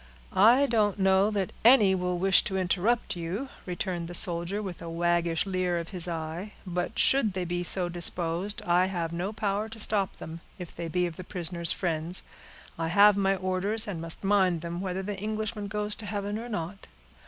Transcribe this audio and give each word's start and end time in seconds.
"I 0.33 0.65
don't 0.65 0.97
know 0.97 1.29
that 1.29 1.51
any 1.63 1.93
will 1.93 2.17
wish 2.17 2.43
to 2.45 2.57
interrupt 2.57 3.15
you," 3.15 3.49
returned 3.67 4.07
the 4.07 4.15
soldier, 4.15 4.59
with 4.59 4.81
a 4.81 4.89
waggish 4.89 5.45
leer 5.45 5.77
of 5.77 5.89
his 5.89 6.07
eye; 6.07 6.53
"but, 6.65 6.97
should 6.97 7.33
they 7.33 7.45
be 7.45 7.61
so 7.61 7.87
disposed, 7.87 8.63
I 8.63 8.85
have 8.87 9.13
no 9.13 9.31
power 9.31 9.69
to 9.69 9.77
stop 9.77 10.17
them, 10.17 10.41
if 10.57 10.73
they 10.75 10.87
be 10.87 11.05
of 11.05 11.17
the 11.17 11.23
prisoner's 11.23 11.71
friends. 11.71 12.23
I 12.79 12.87
have 12.87 13.15
my 13.15 13.35
orders, 13.35 13.87
and 13.87 14.01
must 14.01 14.23
mind 14.23 14.61
them, 14.61 14.81
whether 14.81 15.03
the 15.03 15.19
Englishman 15.21 15.67
goes 15.67 15.93
to 15.97 16.07
heaven, 16.07 16.39
or 16.39 16.49
not." 16.49 16.87